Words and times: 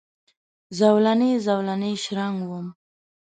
زولنې، 0.77 1.31
زولنې 1.45 1.91
شرنګ 2.03 2.37
وم 2.49 2.67